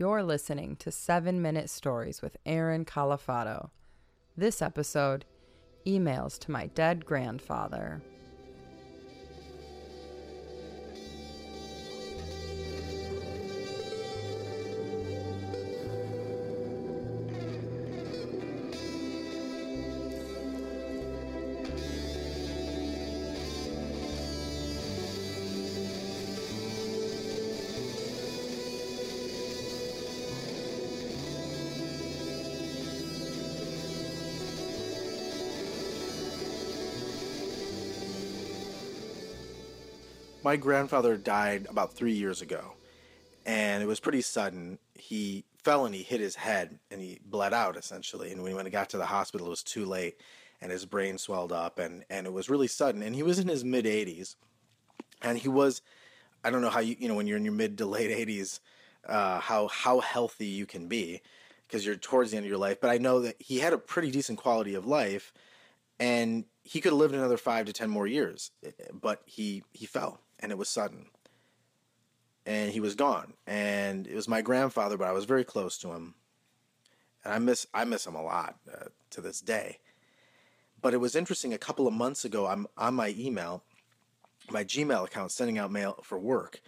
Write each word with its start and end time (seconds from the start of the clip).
You're 0.00 0.22
listening 0.22 0.76
to 0.76 0.90
7 0.90 1.42
Minute 1.42 1.68
Stories 1.68 2.22
with 2.22 2.38
Aaron 2.46 2.86
Califato. 2.86 3.70
This 4.34 4.62
episode 4.62 5.26
Emails 5.86 6.38
to 6.38 6.50
My 6.50 6.68
Dead 6.68 7.04
Grandfather. 7.04 8.00
My 40.42 40.56
grandfather 40.56 41.16
died 41.16 41.66
about 41.68 41.92
three 41.92 42.12
years 42.12 42.42
ago, 42.42 42.72
and 43.44 43.82
it 43.82 43.86
was 43.86 44.00
pretty 44.00 44.22
sudden. 44.22 44.78
He 44.94 45.44
fell 45.62 45.84
and 45.84 45.94
he 45.94 46.02
hit 46.02 46.20
his 46.20 46.36
head 46.36 46.78
and 46.90 47.00
he 47.00 47.18
bled 47.24 47.52
out 47.52 47.76
essentially. 47.76 48.32
And 48.32 48.42
when 48.42 48.64
he 48.64 48.70
got 48.70 48.90
to 48.90 48.98
the 48.98 49.06
hospital, 49.06 49.46
it 49.46 49.50
was 49.50 49.62
too 49.62 49.84
late, 49.84 50.16
and 50.60 50.72
his 50.72 50.86
brain 50.86 51.18
swelled 51.18 51.52
up, 51.52 51.78
and 51.78 52.04
and 52.10 52.26
it 52.26 52.32
was 52.32 52.50
really 52.50 52.68
sudden. 52.68 53.02
And 53.02 53.14
he 53.14 53.22
was 53.22 53.38
in 53.38 53.48
his 53.48 53.64
mid 53.64 53.84
80s, 53.84 54.36
and 55.22 55.38
he 55.38 55.48
was, 55.48 55.82
I 56.44 56.50
don't 56.50 56.62
know 56.62 56.70
how 56.70 56.80
you 56.80 56.96
you 56.98 57.08
know 57.08 57.14
when 57.14 57.26
you're 57.26 57.36
in 57.36 57.44
your 57.44 57.54
mid 57.54 57.78
to 57.78 57.86
late 57.86 58.10
80s, 58.10 58.60
uh, 59.08 59.40
how 59.40 59.68
how 59.68 60.00
healthy 60.00 60.46
you 60.46 60.66
can 60.66 60.88
be 60.88 61.20
because 61.66 61.86
you're 61.86 61.96
towards 61.96 62.30
the 62.30 62.36
end 62.36 62.46
of 62.46 62.50
your 62.50 62.58
life. 62.58 62.80
But 62.80 62.90
I 62.90 62.98
know 62.98 63.20
that 63.20 63.36
he 63.38 63.58
had 63.58 63.72
a 63.72 63.78
pretty 63.78 64.10
decent 64.10 64.38
quality 64.38 64.74
of 64.74 64.86
life, 64.86 65.32
and 65.98 66.44
he 66.64 66.80
could 66.80 66.92
have 66.92 66.98
lived 66.98 67.14
another 67.14 67.36
five 67.36 67.66
to 67.66 67.72
ten 67.72 67.90
more 67.90 68.06
years, 68.06 68.50
but 68.92 69.22
he 69.26 69.62
he 69.72 69.86
fell 69.86 70.20
and 70.40 70.50
it 70.50 70.58
was 70.58 70.68
sudden. 70.68 71.06
And 72.44 72.72
he 72.72 72.80
was 72.80 72.94
gone. 72.94 73.34
And 73.46 74.06
it 74.06 74.14
was 74.14 74.26
my 74.26 74.42
grandfather, 74.42 74.96
but 74.96 75.06
I 75.06 75.12
was 75.12 75.24
very 75.24 75.44
close 75.44 75.78
to 75.78 75.92
him. 75.92 76.14
And 77.24 77.34
I 77.34 77.38
miss 77.38 77.66
I 77.72 77.84
miss 77.84 78.06
him 78.06 78.14
a 78.14 78.22
lot 78.22 78.56
uh, 78.72 78.86
to 79.10 79.20
this 79.20 79.40
day. 79.40 79.78
But 80.82 80.94
it 80.94 80.98
was 80.98 81.14
interesting. 81.14 81.52
A 81.52 81.58
couple 81.58 81.86
of 81.86 81.92
months 81.92 82.24
ago, 82.24 82.46
I'm 82.46 82.66
on 82.76 82.94
my 82.94 83.14
email, 83.18 83.62
my 84.50 84.64
Gmail 84.64 85.04
account, 85.04 85.30
sending 85.30 85.58
out 85.58 85.70
mail 85.70 86.00
for 86.02 86.18
work, 86.18 86.62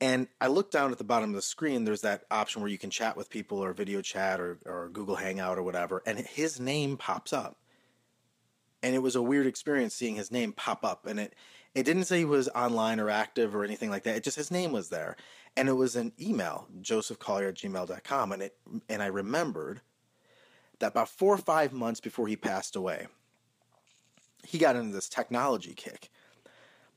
and 0.00 0.28
I 0.40 0.46
look 0.48 0.70
down 0.70 0.92
at 0.92 0.98
the 0.98 1.04
bottom 1.04 1.30
of 1.30 1.36
the 1.36 1.42
screen. 1.42 1.84
There's 1.84 2.02
that 2.02 2.24
option 2.30 2.62
where 2.62 2.70
you 2.70 2.78
can 2.78 2.90
chat 2.90 3.16
with 3.16 3.30
people, 3.30 3.58
or 3.58 3.72
video 3.72 4.00
chat, 4.00 4.38
or, 4.38 4.58
or 4.64 4.90
Google 4.90 5.16
Hangout, 5.16 5.58
or 5.58 5.62
whatever. 5.62 6.02
And 6.06 6.18
his 6.18 6.60
name 6.60 6.96
pops 6.96 7.32
up, 7.32 7.56
and 8.82 8.94
it 8.94 9.00
was 9.00 9.16
a 9.16 9.22
weird 9.22 9.46
experience 9.46 9.94
seeing 9.94 10.16
his 10.16 10.30
name 10.30 10.52
pop 10.52 10.84
up. 10.84 11.06
And 11.06 11.20
it 11.20 11.34
it 11.74 11.84
didn't 11.84 12.04
say 12.04 12.18
he 12.18 12.24
was 12.24 12.48
online 12.50 12.98
or 12.98 13.10
active 13.10 13.54
or 13.54 13.64
anything 13.64 13.90
like 13.90 14.04
that. 14.04 14.16
It 14.16 14.24
just 14.24 14.36
his 14.36 14.50
name 14.50 14.72
was 14.72 14.88
there. 14.88 15.16
And 15.56 15.68
it 15.68 15.72
was 15.72 15.96
an 15.96 16.12
email, 16.20 16.66
josephcollier 16.80 17.48
at 17.48 17.54
gmail.com. 17.56 18.32
And 18.32 18.42
it 18.42 18.56
and 18.88 19.02
I 19.02 19.06
remembered 19.06 19.80
that 20.78 20.88
about 20.88 21.08
four 21.08 21.34
or 21.34 21.38
five 21.38 21.72
months 21.72 22.00
before 22.00 22.28
he 22.28 22.36
passed 22.36 22.76
away, 22.76 23.06
he 24.44 24.58
got 24.58 24.76
into 24.76 24.92
this 24.92 25.08
technology 25.08 25.74
kick 25.74 26.10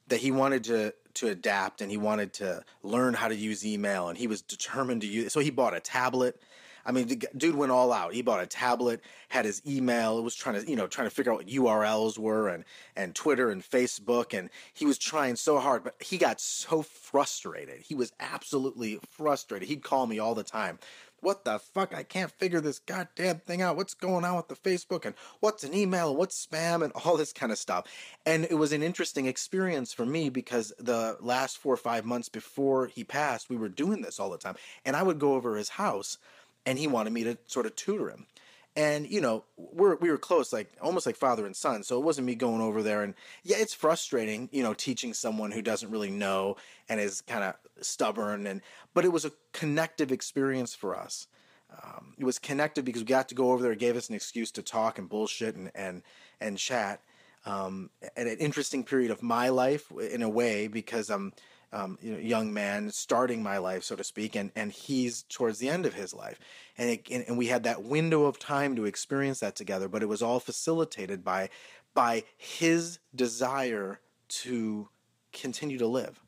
that 0.07 0.19
he 0.19 0.31
wanted 0.31 0.63
to 0.65 0.93
to 1.13 1.27
adapt 1.27 1.81
and 1.81 1.91
he 1.91 1.97
wanted 1.97 2.33
to 2.33 2.63
learn 2.83 3.13
how 3.13 3.27
to 3.27 3.35
use 3.35 3.65
email 3.65 4.07
and 4.07 4.17
he 4.17 4.27
was 4.27 4.41
determined 4.41 5.01
to 5.01 5.07
use 5.07 5.33
so 5.33 5.39
he 5.39 5.49
bought 5.49 5.75
a 5.75 5.79
tablet 5.79 6.41
I 6.85 6.91
mean, 6.91 7.21
dude 7.35 7.55
went 7.55 7.71
all 7.71 7.91
out. 7.91 8.13
He 8.13 8.21
bought 8.21 8.43
a 8.43 8.47
tablet, 8.47 9.01
had 9.29 9.45
his 9.45 9.61
email, 9.67 10.21
was 10.23 10.35
trying 10.35 10.61
to, 10.61 10.69
you 10.69 10.75
know, 10.75 10.87
trying 10.87 11.07
to 11.07 11.15
figure 11.15 11.31
out 11.31 11.39
what 11.39 11.47
URLs 11.47 12.17
were 12.17 12.47
and, 12.49 12.63
and 12.95 13.15
Twitter 13.15 13.49
and 13.49 13.63
Facebook. 13.63 14.37
And 14.37 14.49
he 14.73 14.85
was 14.85 14.97
trying 14.97 15.35
so 15.35 15.59
hard, 15.59 15.83
but 15.83 15.95
he 15.99 16.17
got 16.17 16.39
so 16.41 16.81
frustrated. 16.81 17.81
He 17.81 17.95
was 17.95 18.13
absolutely 18.19 18.99
frustrated. 19.09 19.67
He'd 19.67 19.83
call 19.83 20.07
me 20.07 20.19
all 20.19 20.35
the 20.35 20.43
time. 20.43 20.79
What 21.21 21.45
the 21.45 21.59
fuck? 21.59 21.93
I 21.93 22.01
can't 22.01 22.31
figure 22.31 22.61
this 22.61 22.79
goddamn 22.79 23.41
thing 23.41 23.61
out. 23.61 23.77
What's 23.77 23.93
going 23.93 24.25
on 24.25 24.37
with 24.37 24.47
the 24.47 24.55
Facebook 24.55 25.05
and 25.05 25.13
what's 25.39 25.63
an 25.63 25.71
email 25.71 26.09
and 26.09 26.17
what's 26.17 26.47
spam 26.47 26.83
and 26.83 26.91
all 26.93 27.15
this 27.15 27.31
kind 27.31 27.51
of 27.51 27.59
stuff. 27.59 27.85
And 28.25 28.45
it 28.45 28.55
was 28.55 28.73
an 28.73 28.81
interesting 28.81 29.27
experience 29.27 29.93
for 29.93 30.03
me 30.03 30.29
because 30.29 30.73
the 30.79 31.17
last 31.19 31.59
four 31.59 31.75
or 31.75 31.77
five 31.77 32.05
months 32.05 32.27
before 32.27 32.87
he 32.87 33.03
passed, 33.03 33.51
we 33.51 33.57
were 33.57 33.69
doing 33.69 34.01
this 34.01 34.19
all 34.19 34.31
the 34.31 34.39
time. 34.39 34.55
And 34.83 34.95
I 34.95 35.03
would 35.03 35.19
go 35.19 35.35
over 35.35 35.55
his 35.55 35.69
house 35.69 36.17
and 36.65 36.77
he 36.77 36.87
wanted 36.87 37.13
me 37.13 37.23
to 37.23 37.37
sort 37.47 37.65
of 37.65 37.75
tutor 37.75 38.09
him. 38.09 38.27
And 38.75 39.09
you 39.09 39.19
know, 39.19 39.43
we're 39.57 39.95
we 39.95 40.09
were 40.09 40.17
close, 40.17 40.53
like 40.53 40.71
almost 40.81 41.05
like 41.05 41.17
father 41.17 41.45
and 41.45 41.55
son. 41.55 41.83
So 41.83 41.97
it 41.97 42.05
wasn't 42.05 42.27
me 42.27 42.35
going 42.35 42.61
over 42.61 42.81
there 42.81 43.03
and 43.03 43.15
yeah, 43.43 43.57
it's 43.59 43.73
frustrating, 43.73 44.47
you 44.51 44.63
know, 44.63 44.73
teaching 44.73 45.13
someone 45.13 45.51
who 45.51 45.61
doesn't 45.61 45.91
really 45.91 46.11
know 46.11 46.55
and 46.87 46.99
is 46.99 47.21
kind 47.21 47.43
of 47.43 47.55
stubborn. 47.81 48.47
And 48.47 48.61
but 48.93 49.03
it 49.03 49.11
was 49.11 49.25
a 49.25 49.33
connective 49.51 50.11
experience 50.11 50.73
for 50.73 50.95
us. 50.95 51.27
Um, 51.71 52.15
it 52.17 52.25
was 52.25 52.39
connective 52.39 52.85
because 52.85 53.01
we 53.01 53.07
got 53.07 53.29
to 53.29 53.35
go 53.35 53.51
over 53.51 53.63
there. 53.63 53.71
It 53.73 53.79
gave 53.79 53.97
us 53.97 54.09
an 54.09 54.15
excuse 54.15 54.51
to 54.51 54.61
talk 54.61 54.97
and 54.97 55.09
bullshit 55.09 55.55
and 55.55 55.71
and 55.75 56.03
and 56.39 56.57
chat. 56.57 57.01
Um, 57.43 57.89
at 58.15 58.27
an 58.27 58.37
interesting 58.37 58.83
period 58.83 59.09
of 59.09 59.23
my 59.23 59.49
life, 59.49 59.91
in 59.91 60.21
a 60.21 60.29
way, 60.29 60.67
because 60.67 61.09
I'm 61.09 61.33
um, 61.73 61.97
you 62.01 62.11
know, 62.11 62.19
young 62.19 62.53
man 62.53 62.91
starting 62.91 63.41
my 63.41 63.57
life, 63.57 63.83
so 63.83 63.95
to 63.95 64.03
speak, 64.03 64.35
and, 64.35 64.51
and 64.55 64.71
he's 64.71 65.23
towards 65.23 65.59
the 65.59 65.69
end 65.69 65.85
of 65.85 65.93
his 65.93 66.13
life. 66.13 66.39
And, 66.77 66.89
it, 66.89 67.27
and, 67.27 67.37
we 67.37 67.47
had 67.47 67.63
that 67.63 67.83
window 67.83 68.25
of 68.25 68.39
time 68.39 68.75
to 68.75 68.85
experience 68.85 69.39
that 69.39 69.55
together, 69.55 69.87
but 69.87 70.03
it 70.03 70.09
was 70.09 70.21
all 70.21 70.39
facilitated 70.39 71.23
by, 71.23 71.49
by 71.93 72.23
his 72.37 72.99
desire 73.15 73.99
to 74.27 74.89
continue 75.31 75.77
to 75.77 75.87
live. 75.87 76.21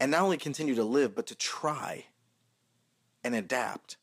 And 0.00 0.10
not 0.10 0.22
only 0.22 0.36
continue 0.36 0.74
to 0.74 0.84
live, 0.84 1.14
but 1.14 1.26
to 1.26 1.34
try 1.34 2.06
and 3.22 3.34
adapt 3.34 3.98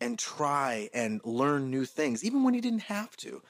and 0.00 0.18
try 0.18 0.88
and 0.92 1.20
learn 1.24 1.70
new 1.70 1.84
things, 1.84 2.24
even 2.24 2.42
when 2.42 2.54
he 2.54 2.60
didn't 2.60 2.84
have 2.84 3.16
to. 3.18 3.42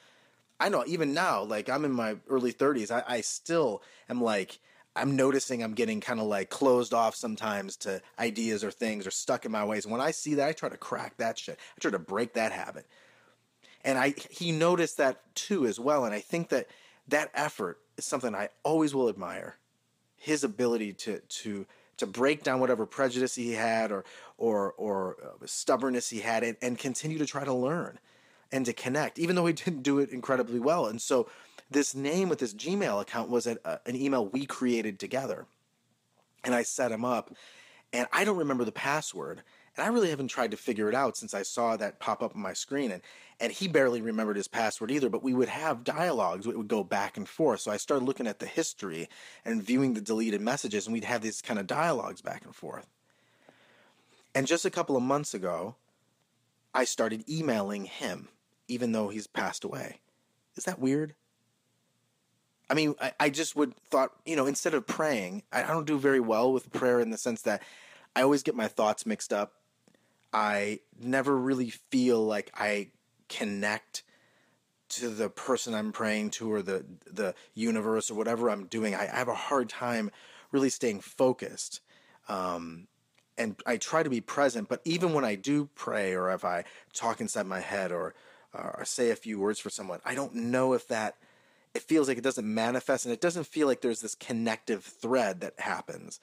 I 0.61 0.69
know, 0.69 0.85
even 0.87 1.15
now, 1.15 1.43
like 1.43 1.69
I'm 1.69 1.85
in 1.85 1.93
my 1.93 2.17
early 2.29 2.53
30s, 2.53 2.91
I, 2.91 3.03
I 3.07 3.21
still 3.23 3.83
am 4.09 4.21
like, 4.21 4.59
I'm 4.97 5.17
noticing 5.17 5.63
I'm 5.63 5.75
getting 5.75 6.01
kind 6.01 6.21
of 6.21 6.27
like 6.27 6.51
closed 6.51 6.95
off 6.95 7.15
sometimes 7.17 7.77
to 7.79 8.01
ideas 8.19 8.63
or 8.63 8.71
things 8.71 9.07
or 9.07 9.11
stuck 9.11 9.45
in 9.45 9.53
my 9.53 9.65
ways. 9.65 9.85
And 9.85 9.93
when 9.93 10.01
I 10.01 10.13
see 10.13 10.35
that, 10.35 10.49
I 10.49 10.53
try 10.53 10.69
to 10.69 10.77
crack 10.77 11.17
that 11.17 11.39
shit. 11.39 11.59
I 11.77 11.81
try 11.81 11.91
to 11.91 11.99
break 11.99 12.35
that 12.35 12.53
habit. 12.53 12.87
And 13.85 13.99
I 13.99 14.15
he 14.31 14.53
noticed 14.53 14.97
that 14.99 15.21
too 15.35 15.67
as 15.67 15.81
well. 15.81 16.05
And 16.05 16.15
I 16.15 16.21
think 16.21 16.49
that 16.51 16.69
that 17.09 17.31
effort 17.35 17.79
is 17.97 18.05
something 18.05 18.35
I 18.35 18.49
always 18.63 18.95
will 18.95 19.09
admire. 19.09 19.57
His 20.17 20.45
ability 20.45 20.93
to 20.95 21.19
to 21.19 21.67
to 21.97 22.07
break 22.07 22.43
down 22.43 22.61
whatever 22.61 22.87
prejudice 22.87 23.35
he 23.35 23.53
had 23.53 23.93
or 23.93 24.05
or 24.39 24.73
or 24.77 25.17
uh, 25.23 25.47
stubbornness 25.47 26.11
he 26.11 26.21
had 26.21 26.43
and, 26.43 26.57
and 26.63 26.79
continue 26.79 27.19
to 27.19 27.27
try 27.27 27.45
to 27.45 27.53
learn 27.53 27.99
and 28.53 28.65
to 28.67 28.73
connect, 28.73 29.19
even 29.19 29.35
though 29.35 29.47
he 29.47 29.53
didn't 29.53 29.83
do 29.83 29.99
it 29.99 30.11
incredibly 30.11 30.61
well. 30.61 30.87
And 30.87 31.03
so 31.03 31.29
this 31.71 31.95
name 31.95 32.29
with 32.29 32.39
this 32.39 32.55
Gmail 32.55 33.01
account 33.01 33.31
was 33.31 33.47
an, 33.47 33.59
uh, 33.65 33.79
an 33.87 33.97
email 33.97 34.27
we 34.27 34.47
created 34.47 34.99
together. 34.99 35.47
And 36.45 36.55
I 36.55 36.63
set 36.63 36.93
him 36.93 37.05
up, 37.05 37.35
and 37.93 38.07
I 38.13 38.25
don't 38.25 38.37
remember 38.37 38.65
the 38.65 38.73
password. 38.73 39.43
And 39.77 39.85
I 39.85 39.89
really 39.89 40.11
haven't 40.11 40.29
tried 40.29 40.53
to 40.53 40.57
figure 40.57 40.89
it 40.89 40.95
out 40.95 41.17
since 41.17 41.35
I 41.35 41.43
saw 41.43 41.77
that 41.77 41.99
pop 41.99 42.23
up 42.23 42.37
on 42.37 42.43
my 42.43 42.53
screen. 42.53 42.93
And, 42.93 43.03
and 43.41 43.51
he 43.51 43.67
barely 43.67 44.03
remembered 44.03 44.37
his 44.37 44.47
password 44.47 44.91
either, 44.91 45.09
but 45.09 45.25
we 45.25 45.35
would 45.35 45.49
have 45.49 45.83
dialogues. 45.83 46.47
It 46.47 46.57
would 46.57 46.69
go 46.69 46.85
back 46.85 47.17
and 47.17 47.29
forth. 47.29 47.61
So 47.61 47.73
I 47.73 47.77
started 47.77 48.05
looking 48.05 48.29
at 48.29 48.39
the 48.39 48.47
history 48.47 49.09
and 49.45 49.63
viewing 49.63 49.95
the 49.95 50.01
deleted 50.01 50.41
messages, 50.41 50.87
and 50.87 50.93
we'd 50.93 51.05
have 51.05 51.23
these 51.23 51.43
kind 51.43 51.59
of 51.59 51.67
dialogues 51.67 52.21
back 52.21 52.45
and 52.45 52.55
forth. 52.55 52.87
And 54.35 54.47
just 54.47 54.65
a 54.65 54.71
couple 54.71 54.97
of 54.97 55.03
months 55.03 55.35
ago, 55.35 55.77
I 56.73 56.85
started 56.85 57.29
emailing 57.29 57.85
him, 57.85 58.29
even 58.69 58.93
though 58.93 59.09
he's 59.09 59.27
passed 59.27 59.65
away. 59.65 60.01
Is 60.57 60.65
that 60.65 60.79
weird? 60.79 61.15
I 62.69 62.75
mean, 62.75 62.95
I, 63.01 63.13
I 63.21 63.31
just 63.31 63.57
would 63.57 63.77
thought, 63.91 64.13
you 64.25 64.37
know, 64.37 64.47
instead 64.47 64.75
of 64.75 64.87
praying, 64.87 65.43
I, 65.53 65.63
don't 65.63 65.87
do 65.87 65.99
very 65.99 66.21
well 66.21 66.53
with 66.53 66.73
prayer 66.73 67.01
in 67.01 67.11
the 67.11 67.19
sense 67.19 67.43
that 67.43 67.63
I 68.17 68.23
always 68.23 68.43
get 68.43 68.55
my 68.55 68.69
thoughts 68.69 69.05
mixed 69.05 69.33
up. 69.33 69.53
I 70.33 70.81
never 70.99 71.37
really 71.37 71.71
feel 71.71 72.25
like 72.25 72.51
I 72.55 72.89
connect 73.29 74.03
to 74.91 75.09
the 75.09 75.29
person 75.29 75.75
I'm 75.75 75.93
praying 75.93 76.31
to 76.31 76.53
or 76.53 76.63
the 76.63 76.85
the 77.11 77.35
universe 77.55 78.11
or 78.11 78.15
whatever 78.15 78.51
I'm 78.51 78.67
doing. 78.67 78.95
I, 78.95 79.03
I 79.03 79.17
have 79.17 79.29
a 79.29 79.35
hard 79.35 79.69
time 79.69 80.11
really 80.53 80.71
staying 80.71 81.01
focused. 81.01 81.81
Um, 82.29 82.89
and 83.37 83.57
I 83.67 83.77
try 83.77 84.03
to 84.03 84.11
be 84.11 84.21
present, 84.21 84.69
but 84.69 84.81
even 84.85 85.13
when 85.13 85.25
I 85.25 85.35
do 85.35 85.69
pray 85.75 86.15
or 86.15 86.31
if 86.31 86.45
I 86.45 86.65
talk 86.93 87.21
inside 87.21 87.47
my 87.47 87.61
head 87.61 87.91
or, 87.91 88.15
or 88.53 88.85
say 88.85 89.11
a 89.11 89.17
few 89.17 89.41
words 89.41 89.59
for 89.59 89.71
someone, 89.71 90.01
I 90.05 90.15
don't 90.15 90.35
know 90.35 90.73
if 90.73 90.87
that 90.89 91.17
it 91.75 91.83
feels 91.83 92.09
like 92.09 92.19
it 92.19 92.25
doesn't 92.25 92.55
manifest 92.55 93.05
and 93.05 93.13
it 93.13 93.21
doesn't 93.21 93.47
feel 93.47 93.67
like 93.67 93.81
there's 93.81 94.01
this 94.01 94.15
connective 94.15 94.85
thread 94.85 95.41
that 95.41 95.59
happens. 95.59 96.21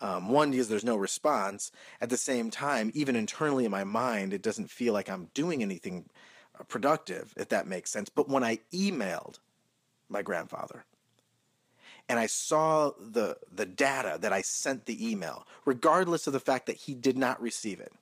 Um, 0.00 0.28
one, 0.30 0.50
because 0.50 0.68
there's 0.68 0.84
no 0.84 0.96
response. 0.96 1.70
At 2.00 2.10
the 2.10 2.16
same 2.16 2.50
time, 2.50 2.90
even 2.94 3.14
internally 3.14 3.64
in 3.64 3.70
my 3.70 3.84
mind, 3.84 4.32
it 4.32 4.42
doesn't 4.42 4.70
feel 4.70 4.92
like 4.92 5.08
I'm 5.08 5.28
doing 5.34 5.62
anything 5.62 6.08
uh, 6.58 6.64
productive, 6.64 7.34
if 7.36 7.48
that 7.50 7.66
makes 7.66 7.90
sense. 7.90 8.08
But 8.08 8.28
when 8.28 8.42
I 8.42 8.58
emailed 8.72 9.38
my 10.08 10.22
grandfather 10.22 10.84
and 12.08 12.18
I 12.18 12.26
saw 12.26 12.92
the, 12.98 13.36
the 13.52 13.66
data 13.66 14.18
that 14.20 14.32
I 14.32 14.42
sent 14.42 14.86
the 14.86 15.10
email, 15.10 15.46
regardless 15.64 16.26
of 16.26 16.32
the 16.32 16.40
fact 16.40 16.66
that 16.66 16.76
he 16.76 16.94
did 16.94 17.16
not 17.16 17.40
receive 17.40 17.78
it 17.78 17.92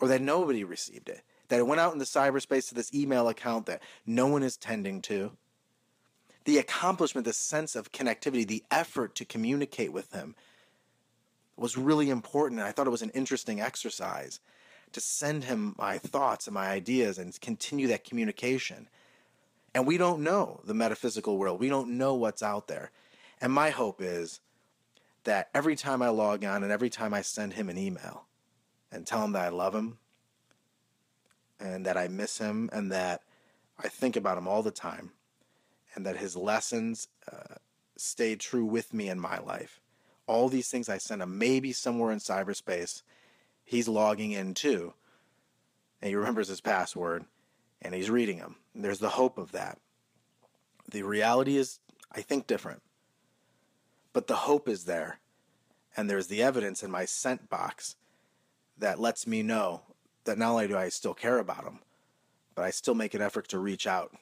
or 0.00 0.08
that 0.08 0.22
nobody 0.22 0.62
received 0.62 1.08
it, 1.08 1.22
that 1.48 1.58
it 1.58 1.66
went 1.66 1.80
out 1.80 1.92
in 1.92 1.98
the 1.98 2.04
cyberspace 2.04 2.68
to 2.68 2.74
this 2.74 2.94
email 2.94 3.28
account 3.28 3.66
that 3.66 3.82
no 4.06 4.26
one 4.28 4.42
is 4.42 4.56
tending 4.56 5.02
to, 5.02 5.32
the 6.48 6.56
accomplishment, 6.56 7.26
the 7.26 7.32
sense 7.34 7.76
of 7.76 7.92
connectivity, 7.92 8.46
the 8.46 8.64
effort 8.70 9.14
to 9.14 9.26
communicate 9.26 9.92
with 9.92 10.10
him 10.14 10.34
was 11.58 11.76
really 11.76 12.08
important. 12.08 12.58
And 12.58 12.66
I 12.66 12.72
thought 12.72 12.86
it 12.86 12.90
was 12.90 13.02
an 13.02 13.10
interesting 13.10 13.60
exercise 13.60 14.40
to 14.92 14.98
send 14.98 15.44
him 15.44 15.74
my 15.76 15.98
thoughts 15.98 16.46
and 16.46 16.54
my 16.54 16.68
ideas 16.68 17.18
and 17.18 17.38
continue 17.38 17.86
that 17.88 18.02
communication. 18.02 18.88
And 19.74 19.86
we 19.86 19.98
don't 19.98 20.22
know 20.22 20.62
the 20.64 20.72
metaphysical 20.72 21.36
world, 21.36 21.60
we 21.60 21.68
don't 21.68 21.98
know 21.98 22.14
what's 22.14 22.42
out 22.42 22.66
there. 22.66 22.92
And 23.42 23.52
my 23.52 23.68
hope 23.68 24.00
is 24.00 24.40
that 25.24 25.50
every 25.52 25.76
time 25.76 26.00
I 26.00 26.08
log 26.08 26.46
on 26.46 26.62
and 26.62 26.72
every 26.72 26.88
time 26.88 27.12
I 27.12 27.20
send 27.20 27.52
him 27.52 27.68
an 27.68 27.76
email 27.76 28.24
and 28.90 29.06
tell 29.06 29.22
him 29.22 29.32
that 29.32 29.44
I 29.44 29.50
love 29.50 29.74
him 29.74 29.98
and 31.60 31.84
that 31.84 31.98
I 31.98 32.08
miss 32.08 32.38
him 32.38 32.70
and 32.72 32.90
that 32.90 33.20
I 33.78 33.88
think 33.88 34.16
about 34.16 34.38
him 34.38 34.48
all 34.48 34.62
the 34.62 34.70
time 34.70 35.10
and 35.98 36.06
that 36.06 36.16
his 36.16 36.36
lessons 36.36 37.08
uh, 37.30 37.56
stay 37.96 38.36
true 38.36 38.64
with 38.64 38.94
me 38.94 39.08
in 39.08 39.20
my 39.20 39.38
life 39.38 39.80
all 40.28 40.48
these 40.48 40.68
things 40.68 40.88
I 40.88 40.98
sent 40.98 41.22
him, 41.22 41.38
maybe 41.38 41.72
somewhere 41.72 42.12
in 42.12 42.18
cyberspace, 42.18 43.02
he's 43.64 43.88
logging 43.88 44.32
in 44.32 44.54
too. 44.54 44.92
And 46.00 46.10
he 46.10 46.14
remembers 46.14 46.48
his 46.48 46.60
password 46.60 47.24
and 47.82 47.94
he's 47.94 48.10
reading 48.10 48.38
them. 48.38 48.56
And 48.74 48.84
there's 48.84 49.00
the 49.00 49.08
hope 49.08 49.38
of 49.38 49.52
that. 49.52 49.78
The 50.88 51.02
reality 51.02 51.56
is, 51.56 51.80
I 52.12 52.20
think, 52.20 52.46
different. 52.46 52.82
But 54.12 54.26
the 54.26 54.36
hope 54.36 54.68
is 54.68 54.84
there. 54.84 55.18
And 55.96 56.08
there's 56.08 56.28
the 56.28 56.42
evidence 56.42 56.82
in 56.82 56.90
my 56.90 57.06
sent 57.06 57.48
box 57.48 57.96
that 58.76 59.00
lets 59.00 59.26
me 59.26 59.42
know 59.42 59.82
that 60.24 60.38
not 60.38 60.52
only 60.52 60.68
do 60.68 60.76
I 60.76 60.90
still 60.90 61.14
care 61.14 61.38
about 61.38 61.64
him, 61.64 61.80
but 62.54 62.64
I 62.64 62.70
still 62.70 62.94
make 62.94 63.14
an 63.14 63.22
effort 63.22 63.48
to 63.48 63.58
reach 63.58 63.86
out, 63.86 64.14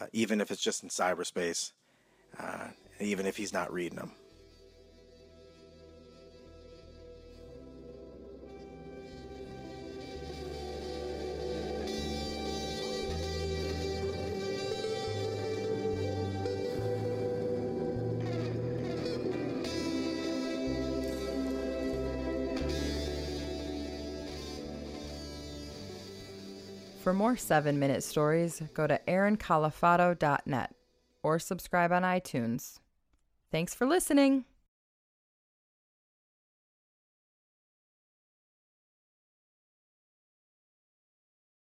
uh, 0.00 0.06
even 0.12 0.40
if 0.40 0.50
it's 0.50 0.62
just 0.62 0.82
in 0.82 0.88
cyberspace, 0.88 1.72
uh, 2.38 2.68
even 3.00 3.26
if 3.26 3.36
he's 3.36 3.52
not 3.52 3.72
reading 3.72 3.98
them. 3.98 4.12
For 27.10 27.14
more 27.14 27.36
7 27.36 27.76
minute 27.76 28.04
stories, 28.04 28.62
go 28.72 28.86
to 28.86 29.00
aaroncalifato.net 29.08 30.74
or 31.24 31.40
subscribe 31.40 31.90
on 31.90 32.02
iTunes. 32.02 32.78
Thanks 33.50 33.74
for 33.74 33.84
listening. 33.84 34.44